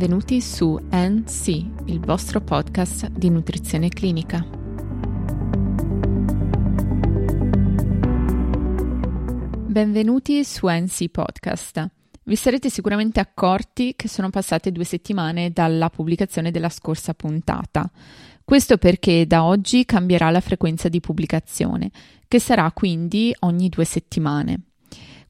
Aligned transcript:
Benvenuti 0.00 0.40
su 0.40 0.80
NC, 0.90 1.48
il 1.84 2.00
vostro 2.00 2.40
podcast 2.40 3.08
di 3.10 3.28
nutrizione 3.28 3.90
clinica. 3.90 4.42
Benvenuti 9.66 10.42
su 10.42 10.68
NC 10.68 11.10
Podcast. 11.10 11.86
Vi 12.22 12.34
sarete 12.34 12.70
sicuramente 12.70 13.20
accorti 13.20 13.92
che 13.94 14.08
sono 14.08 14.30
passate 14.30 14.72
due 14.72 14.84
settimane 14.84 15.50
dalla 15.50 15.90
pubblicazione 15.90 16.50
della 16.50 16.70
scorsa 16.70 17.12
puntata. 17.12 17.90
Questo 18.42 18.78
perché 18.78 19.26
da 19.26 19.44
oggi 19.44 19.84
cambierà 19.84 20.30
la 20.30 20.40
frequenza 20.40 20.88
di 20.88 21.00
pubblicazione, 21.00 21.90
che 22.26 22.40
sarà 22.40 22.72
quindi 22.72 23.36
ogni 23.40 23.68
due 23.68 23.84
settimane. 23.84 24.69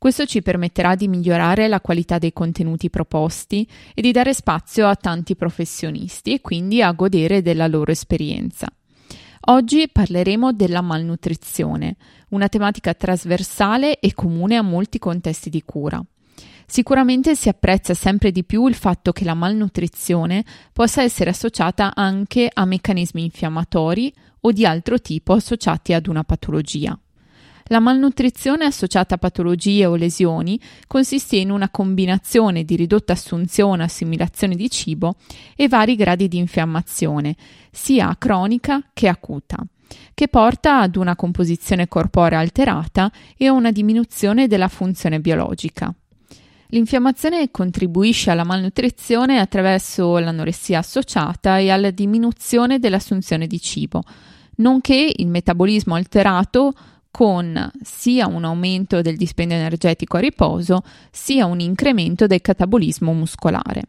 Questo 0.00 0.24
ci 0.24 0.40
permetterà 0.40 0.94
di 0.94 1.08
migliorare 1.08 1.68
la 1.68 1.82
qualità 1.82 2.16
dei 2.16 2.32
contenuti 2.32 2.88
proposti 2.88 3.68
e 3.92 4.00
di 4.00 4.12
dare 4.12 4.32
spazio 4.32 4.88
a 4.88 4.94
tanti 4.94 5.36
professionisti 5.36 6.32
e 6.32 6.40
quindi 6.40 6.80
a 6.80 6.90
godere 6.92 7.42
della 7.42 7.66
loro 7.66 7.92
esperienza. 7.92 8.66
Oggi 9.48 9.90
parleremo 9.92 10.54
della 10.54 10.80
malnutrizione, 10.80 11.96
una 12.30 12.48
tematica 12.48 12.94
trasversale 12.94 13.98
e 13.98 14.14
comune 14.14 14.56
a 14.56 14.62
molti 14.62 14.98
contesti 14.98 15.50
di 15.50 15.62
cura. 15.66 16.02
Sicuramente 16.64 17.36
si 17.36 17.50
apprezza 17.50 17.92
sempre 17.92 18.32
di 18.32 18.42
più 18.42 18.68
il 18.68 18.76
fatto 18.76 19.12
che 19.12 19.24
la 19.24 19.34
malnutrizione 19.34 20.46
possa 20.72 21.02
essere 21.02 21.28
associata 21.28 21.92
anche 21.94 22.48
a 22.50 22.64
meccanismi 22.64 23.22
infiammatori 23.22 24.10
o 24.40 24.50
di 24.50 24.64
altro 24.64 24.98
tipo 24.98 25.34
associati 25.34 25.92
ad 25.92 26.06
una 26.06 26.24
patologia. 26.24 26.98
La 27.72 27.78
malnutrizione 27.78 28.64
associata 28.64 29.14
a 29.14 29.18
patologie 29.18 29.86
o 29.86 29.94
lesioni 29.94 30.60
consiste 30.88 31.36
in 31.36 31.52
una 31.52 31.70
combinazione 31.70 32.64
di 32.64 32.74
ridotta 32.74 33.12
assunzione 33.12 33.84
assimilazione 33.84 34.56
di 34.56 34.68
cibo 34.68 35.14
e 35.54 35.68
vari 35.68 35.94
gradi 35.94 36.26
di 36.26 36.36
infiammazione, 36.38 37.36
sia 37.70 38.16
cronica 38.18 38.82
che 38.92 39.06
acuta, 39.06 39.64
che 40.14 40.26
porta 40.26 40.80
ad 40.80 40.96
una 40.96 41.14
composizione 41.14 41.86
corporea 41.86 42.40
alterata 42.40 43.08
e 43.36 43.46
a 43.46 43.52
una 43.52 43.70
diminuzione 43.70 44.48
della 44.48 44.66
funzione 44.66 45.20
biologica. 45.20 45.94
L'infiammazione 46.70 47.52
contribuisce 47.52 48.32
alla 48.32 48.42
malnutrizione 48.42 49.38
attraverso 49.38 50.18
l'anoressia 50.18 50.80
associata 50.80 51.58
e 51.58 51.70
alla 51.70 51.92
diminuzione 51.92 52.80
dell'assunzione 52.80 53.46
di 53.46 53.60
cibo, 53.60 54.02
nonché 54.56 55.12
il 55.14 55.28
metabolismo 55.28 55.94
alterato 55.94 56.74
con 57.10 57.70
sia 57.82 58.26
un 58.26 58.44
aumento 58.44 59.02
del 59.02 59.16
dispendio 59.16 59.56
energetico 59.56 60.16
a 60.16 60.20
riposo, 60.20 60.82
sia 61.10 61.46
un 61.46 61.60
incremento 61.60 62.26
del 62.26 62.40
catabolismo 62.40 63.12
muscolare. 63.12 63.82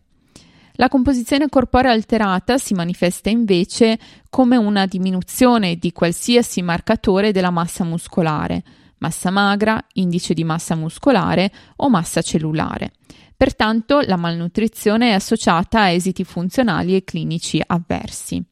La 0.76 0.90
composizione 0.90 1.50
corporea 1.50 1.92
alterata 1.92 2.58
si 2.58 2.74
manifesta 2.74 3.30
invece 3.30 4.00
come 4.30 4.58
una 4.58 4.86
diminuzione 4.86 5.76
di 5.76 5.92
qualsiasi 5.92 6.62
marcatore 6.62 7.32
della 7.32 7.52
massa 7.52 7.84
muscolare, 7.84 8.64
massa 8.98 9.30
magra, 9.30 9.84
indice 9.94 10.34
di 10.34 10.44
massa 10.44 10.76
muscolare 10.76 11.52
o 11.78 11.90
massa 11.90 12.22
cellulare. 12.22 12.94
Pertanto 13.36 14.02
la 14.02 14.18
malnutrizione 14.18 15.10
è 15.10 15.14
associata 15.14 15.82
a 15.82 15.90
esiti 15.90 16.24
funzionali 16.24 16.96
e 16.96 17.04
clinici 17.04 17.62
avversi. 17.66 18.44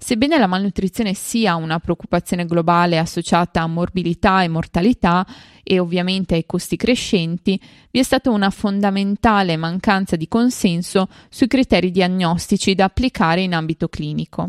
Sebbene 0.00 0.38
la 0.38 0.46
malnutrizione 0.46 1.12
sia 1.12 1.56
una 1.56 1.80
preoccupazione 1.80 2.46
globale 2.46 2.98
associata 2.98 3.62
a 3.62 3.66
morbilità 3.66 4.44
e 4.44 4.48
mortalità 4.48 5.26
e 5.64 5.80
ovviamente 5.80 6.36
ai 6.36 6.46
costi 6.46 6.76
crescenti, 6.76 7.60
vi 7.90 7.98
è 7.98 8.02
stata 8.04 8.30
una 8.30 8.48
fondamentale 8.50 9.56
mancanza 9.56 10.14
di 10.14 10.28
consenso 10.28 11.08
sui 11.28 11.48
criteri 11.48 11.90
diagnostici 11.90 12.76
da 12.76 12.84
applicare 12.84 13.42
in 13.42 13.52
ambito 13.52 13.88
clinico. 13.88 14.46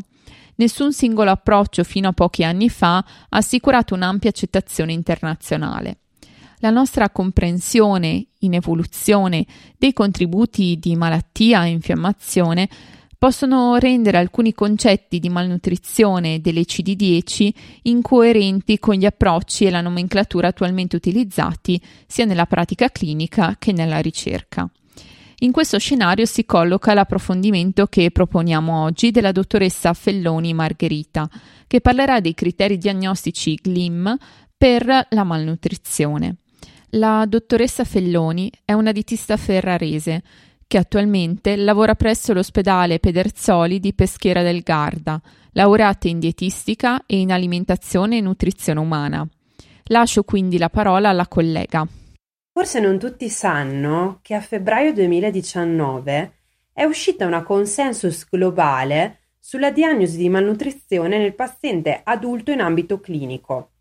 Nessun 0.57 0.93
singolo 0.93 1.31
approccio 1.31 1.83
fino 1.83 2.09
a 2.09 2.13
pochi 2.13 2.43
anni 2.43 2.69
fa 2.69 2.97
ha 2.97 3.05
assicurato 3.29 3.95
un'ampia 3.95 4.29
accettazione 4.29 4.93
internazionale 4.93 5.97
la 6.59 6.69
nostra 6.71 7.09
comprensione 7.09 8.27
in 8.39 8.53
evoluzione 8.53 9.45
dei 9.77 9.93
contributi 9.93 10.77
di 10.77 10.95
malattia 10.95 11.63
e 11.63 11.69
infiammazione 11.69 12.67
possono 13.19 13.75
rendere 13.75 14.17
alcuni 14.17 14.53
concetti 14.53 15.19
di 15.19 15.27
malnutrizione 15.27 16.39
delle 16.39 16.61
CD10 16.61 17.49
incoerenti 17.83 18.79
con 18.79 18.95
gli 18.95 19.05
approcci 19.05 19.65
e 19.65 19.69
la 19.69 19.81
nomenclatura 19.81 20.47
attualmente 20.47 20.95
utilizzati 20.95 21.79
sia 22.07 22.23
nella 22.23 22.45
pratica 22.45 22.89
clinica 22.89 23.57
che 23.59 23.73
nella 23.73 23.99
ricerca. 23.99 24.67
In 25.39 25.51
questo 25.51 25.77
scenario 25.79 26.25
si 26.25 26.45
colloca 26.45 26.93
l'approfondimento 26.93 27.87
che 27.87 28.09
proponiamo 28.09 28.83
oggi 28.83 29.11
della 29.11 29.33
dottoressa 29.33 29.93
Felloni 29.93 30.53
Margherita, 30.53 31.29
che 31.67 31.81
parlerà 31.81 32.21
dei 32.21 32.33
criteri 32.33 32.77
diagnostici 32.77 33.55
GLIM 33.61 34.17
per 34.57 35.07
la 35.09 35.23
malnutrizione. 35.25 36.37
La 36.93 37.25
dottoressa 37.27 37.83
Felloni 37.83 38.49
è 38.63 38.73
una 38.73 38.91
dietista 38.91 39.35
ferrarese 39.37 40.23
che 40.69 40.77
attualmente 40.77 41.55
lavora 41.55 41.95
presso 41.95 42.31
l'ospedale 42.31 42.99
Pederzoli 42.99 43.79
di 43.79 43.95
Peschiera 43.95 44.43
del 44.43 44.61
Garda, 44.61 45.19
laureata 45.53 46.07
in 46.07 46.19
dietistica 46.19 47.07
e 47.07 47.17
in 47.17 47.31
alimentazione 47.31 48.17
e 48.17 48.21
nutrizione 48.21 48.79
umana. 48.79 49.27
Lascio 49.85 50.21
quindi 50.21 50.59
la 50.59 50.69
parola 50.69 51.09
alla 51.09 51.27
collega. 51.27 51.87
Forse 52.51 52.79
non 52.79 52.99
tutti 52.99 53.29
sanno 53.29 54.19
che 54.21 54.35
a 54.35 54.41
febbraio 54.41 54.93
2019 54.93 56.33
è 56.71 56.83
uscita 56.83 57.25
una 57.25 57.41
consensus 57.41 58.27
globale 58.29 59.21
sulla 59.39 59.71
diagnosi 59.71 60.17
di 60.17 60.29
malnutrizione 60.29 61.17
nel 61.17 61.33
paziente 61.33 62.01
adulto 62.03 62.51
in 62.51 62.61
ambito 62.61 62.99
clinico. 62.99 63.71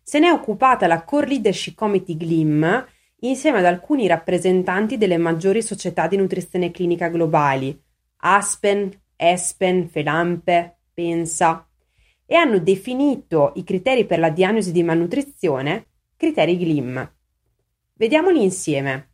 Se 0.00 0.20
ne 0.20 0.28
è 0.28 0.30
occupata 0.30 0.86
la 0.86 1.02
Core 1.02 1.26
Leadership 1.26 1.74
Committee 1.74 2.16
GLIM 2.16 2.86
insieme 3.20 3.58
ad 3.58 3.64
alcuni 3.64 4.06
rappresentanti 4.06 4.96
delle 4.96 5.16
maggiori 5.16 5.62
società 5.62 6.06
di 6.06 6.16
nutrizione 6.16 6.70
clinica 6.70 7.08
globali, 7.08 7.78
Aspen, 8.18 8.90
Espen, 9.16 9.88
Felampe, 9.88 10.78
Pensa, 10.94 11.66
e 12.26 12.34
hanno 12.34 12.58
definito 12.58 13.52
i 13.56 13.64
criteri 13.64 14.06
per 14.06 14.18
la 14.18 14.30
diagnosi 14.30 14.72
di 14.72 14.82
malnutrizione, 14.82 15.86
criteri 16.16 16.56
GLIM. 16.56 17.12
Vediamoli 17.94 18.42
insieme. 18.42 19.08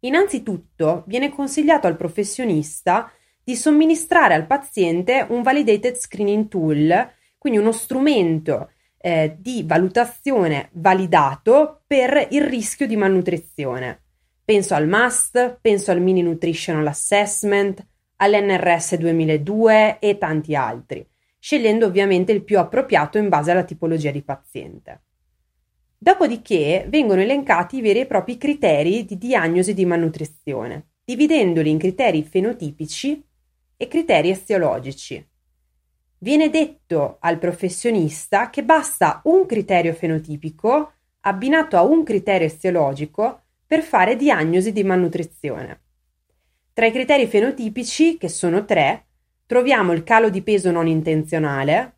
Innanzitutto 0.00 1.04
viene 1.06 1.30
consigliato 1.30 1.86
al 1.86 1.96
professionista 1.96 3.10
di 3.42 3.56
somministrare 3.56 4.34
al 4.34 4.46
paziente 4.46 5.26
un 5.28 5.42
validated 5.42 5.96
screening 5.96 6.48
tool, 6.48 7.10
quindi 7.36 7.58
uno 7.58 7.72
strumento 7.72 8.70
eh, 9.04 9.36
di 9.38 9.64
valutazione 9.66 10.70
validato 10.72 11.82
per 11.86 12.28
il 12.30 12.40
rischio 12.40 12.86
di 12.86 12.96
malnutrizione. 12.96 14.00
Penso 14.42 14.72
al 14.72 14.88
MAST, 14.88 15.58
penso 15.60 15.90
al 15.90 16.00
Mini 16.00 16.22
Nutritional 16.22 16.86
Assessment, 16.86 17.86
all'NRS 18.16 18.96
2002 18.96 19.98
e 19.98 20.16
tanti 20.16 20.54
altri, 20.54 21.06
scegliendo 21.38 21.84
ovviamente 21.84 22.32
il 22.32 22.44
più 22.44 22.58
appropriato 22.58 23.18
in 23.18 23.28
base 23.28 23.50
alla 23.50 23.64
tipologia 23.64 24.10
di 24.10 24.22
paziente. 24.22 25.02
Dopodiché 25.98 26.86
vengono 26.88 27.20
elencati 27.20 27.76
i 27.76 27.82
veri 27.82 28.00
e 28.00 28.06
propri 28.06 28.38
criteri 28.38 29.04
di 29.04 29.18
diagnosi 29.18 29.74
di 29.74 29.84
malnutrizione, 29.84 30.92
dividendoli 31.04 31.68
in 31.68 31.78
criteri 31.78 32.22
fenotipici 32.22 33.22
e 33.76 33.86
criteri 33.86 34.30
eziologici. 34.30 35.28
Viene 36.24 36.48
detto 36.48 37.18
al 37.20 37.36
professionista 37.36 38.48
che 38.48 38.64
basta 38.64 39.20
un 39.24 39.44
criterio 39.44 39.92
fenotipico 39.92 40.92
abbinato 41.20 41.76
a 41.76 41.82
un 41.82 42.02
criterio 42.02 42.46
eziologico 42.46 43.42
per 43.66 43.82
fare 43.82 44.16
diagnosi 44.16 44.72
di 44.72 44.82
malnutrizione. 44.84 45.80
Tra 46.72 46.86
i 46.86 46.92
criteri 46.92 47.26
fenotipici, 47.26 48.16
che 48.16 48.30
sono 48.30 48.64
tre, 48.64 49.04
troviamo 49.44 49.92
il 49.92 50.02
calo 50.02 50.30
di 50.30 50.40
peso 50.40 50.70
non 50.70 50.86
intenzionale, 50.86 51.96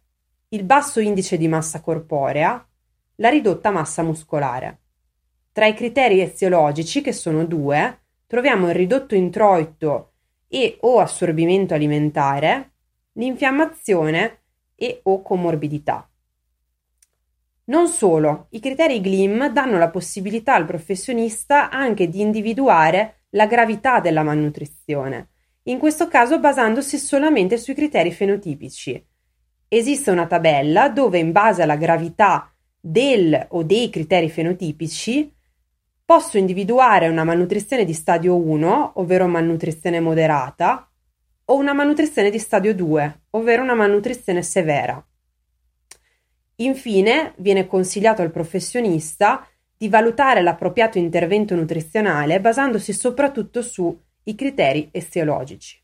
il 0.48 0.64
basso 0.64 0.98
indice 0.98 1.36
di 1.36 1.46
massa 1.46 1.80
corporea, 1.80 2.66
la 3.14 3.28
ridotta 3.28 3.70
massa 3.70 4.02
muscolare. 4.02 4.78
Tra 5.52 5.66
i 5.66 5.74
criteri 5.74 6.20
eziologici, 6.20 7.00
che 7.00 7.12
sono 7.12 7.44
due, 7.44 8.00
troviamo 8.26 8.70
il 8.70 8.74
ridotto 8.74 9.14
introito 9.14 10.14
e 10.48 10.78
o 10.80 10.98
assorbimento 10.98 11.74
alimentare, 11.74 12.72
l'infiammazione 13.16 14.40
e 14.74 15.00
o 15.04 15.22
comorbidità. 15.22 16.08
Non 17.64 17.88
solo, 17.88 18.46
i 18.50 18.60
criteri 18.60 19.00
GLIM 19.00 19.48
danno 19.52 19.78
la 19.78 19.90
possibilità 19.90 20.54
al 20.54 20.66
professionista 20.66 21.68
anche 21.68 22.08
di 22.08 22.20
individuare 22.20 23.22
la 23.30 23.46
gravità 23.46 24.00
della 24.00 24.22
malnutrizione, 24.22 25.30
in 25.64 25.78
questo 25.78 26.06
caso 26.06 26.38
basandosi 26.38 26.96
solamente 26.96 27.58
sui 27.58 27.74
criteri 27.74 28.12
fenotipici. 28.12 29.04
Esiste 29.68 30.12
una 30.12 30.26
tabella 30.26 30.88
dove 30.88 31.18
in 31.18 31.32
base 31.32 31.62
alla 31.62 31.76
gravità 31.76 32.52
del 32.80 33.46
o 33.50 33.64
dei 33.64 33.90
criteri 33.90 34.30
fenotipici 34.30 35.34
posso 36.04 36.38
individuare 36.38 37.08
una 37.08 37.24
malnutrizione 37.24 37.84
di 37.84 37.92
stadio 37.92 38.36
1, 38.36 38.92
ovvero 38.94 39.26
malnutrizione 39.26 39.98
moderata, 39.98 40.88
o 41.46 41.56
una 41.56 41.72
malnutrizione 41.72 42.30
di 42.30 42.38
stadio 42.38 42.74
2, 42.74 43.20
ovvero 43.30 43.62
una 43.62 43.74
malnutrizione 43.74 44.42
severa. 44.42 45.04
Infine, 46.56 47.34
viene 47.36 47.66
consigliato 47.66 48.22
al 48.22 48.30
professionista 48.30 49.46
di 49.76 49.88
valutare 49.88 50.42
l'appropriato 50.42 50.98
intervento 50.98 51.54
nutrizionale 51.54 52.40
basandosi 52.40 52.92
soprattutto 52.92 53.60
sui 53.60 54.34
criteri 54.34 54.88
estiologici. 54.90 55.78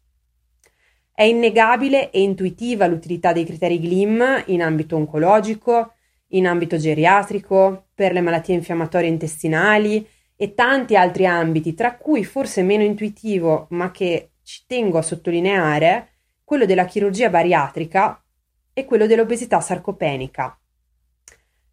È 1.14 1.23
innegabile 1.25 2.11
e 2.11 2.23
intuitiva 2.23 2.87
l'utilità 2.87 3.32
dei 3.32 3.44
criteri 3.44 3.79
GLIM 3.79 4.44
in 4.47 4.62
ambito 4.62 4.97
oncologico, 4.97 5.93
in 6.29 6.47
ambito 6.47 6.79
geriatrico, 6.79 7.88
per 7.94 8.12
le 8.12 8.23
malattie 8.23 8.55
infiammatorie 8.55 9.11
intestinali 9.11 10.06
e 10.35 10.55
tanti 10.55 10.97
altri 10.97 11.26
ambiti, 11.26 11.75
tra 11.75 11.97
cui 11.97 12.25
forse 12.25 12.62
meno 12.62 12.82
intuitivo, 12.82 13.67
ma 13.70 13.91
che 13.91 14.31
ci 14.43 14.65
tengo 14.67 14.99
a 14.99 15.03
sottolineare, 15.03 16.09
quello 16.44 16.67
della 16.67 16.85
chirurgia 16.85 17.31
bariatrica 17.31 18.23
e 18.73 18.85
quello 18.85 19.06
dell'obesità 19.06 19.61
sarcopenica. 19.61 20.56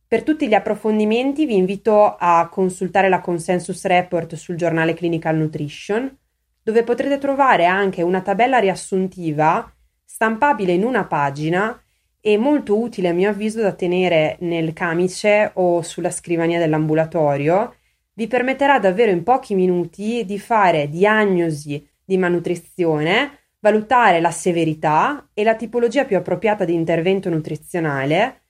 Per 0.07 0.23
tutti 0.23 0.47
gli 0.47 0.53
approfondimenti 0.53 1.45
vi 1.45 1.55
invito 1.55 2.15
a 2.17 2.49
consultare 2.51 3.09
la 3.09 3.21
Consensus 3.21 3.85
Report 3.85 4.33
sul 4.35 4.55
giornale 4.55 4.95
Clinical 4.95 5.35
Nutrition, 5.35 6.17
dove 6.63 6.83
potrete 6.83 7.17
trovare 7.17 7.65
anche 7.65 8.01
una 8.01 8.21
tabella 8.21 8.57
riassuntiva 8.57 9.71
stampabile 10.03 10.73
in 10.73 10.83
una 10.83 11.05
pagina 11.05 11.79
e 12.19 12.37
molto 12.37 12.77
utile 12.79 13.09
a 13.09 13.13
mio 13.13 13.29
avviso 13.29 13.61
da 13.61 13.73
tenere 13.73 14.37
nel 14.39 14.73
camice 14.73 15.51
o 15.53 15.81
sulla 15.81 16.11
scrivania 16.11 16.59
dell'ambulatorio. 16.59 17.75
Vi 18.13 18.27
permetterà 18.27 18.79
davvero 18.79 19.11
in 19.11 19.23
pochi 19.23 19.55
minuti 19.55 20.25
di 20.25 20.39
fare 20.39 20.89
diagnosi 20.89 21.87
di 22.09 22.17
malnutrizione, 22.17 23.51
valutare 23.59 24.19
la 24.19 24.31
severità 24.31 25.29
e 25.31 25.43
la 25.43 25.53
tipologia 25.53 26.05
più 26.05 26.17
appropriata 26.17 26.65
di 26.65 26.73
intervento 26.73 27.29
nutrizionale 27.29 28.45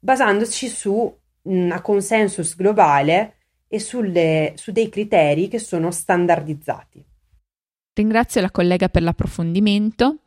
basandoci 0.00 0.66
su 0.66 1.16
una 1.42 1.80
consensus 1.80 2.56
globale 2.56 3.36
e 3.68 3.78
sulle, 3.78 4.54
su 4.56 4.72
dei 4.72 4.88
criteri 4.88 5.46
che 5.46 5.60
sono 5.60 5.92
standardizzati. 5.92 7.06
Ringrazio 7.94 8.40
la 8.40 8.50
collega 8.50 8.88
per 8.88 9.02
l'approfondimento 9.02 10.22